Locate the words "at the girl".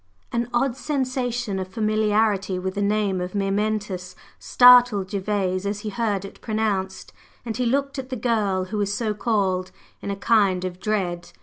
7.99-8.65